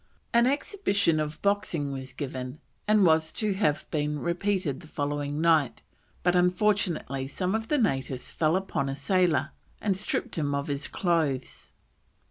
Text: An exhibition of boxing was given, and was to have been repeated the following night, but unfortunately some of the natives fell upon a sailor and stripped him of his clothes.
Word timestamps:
An 0.33 0.47
exhibition 0.47 1.19
of 1.19 1.39
boxing 1.43 1.91
was 1.91 2.11
given, 2.11 2.59
and 2.87 3.05
was 3.05 3.31
to 3.33 3.53
have 3.53 3.85
been 3.91 4.17
repeated 4.17 4.79
the 4.79 4.87
following 4.87 5.39
night, 5.39 5.83
but 6.23 6.35
unfortunately 6.35 7.27
some 7.27 7.53
of 7.53 7.67
the 7.67 7.77
natives 7.77 8.31
fell 8.31 8.55
upon 8.55 8.89
a 8.89 8.95
sailor 8.95 9.51
and 9.79 9.95
stripped 9.95 10.39
him 10.39 10.55
of 10.55 10.69
his 10.69 10.87
clothes. 10.87 11.69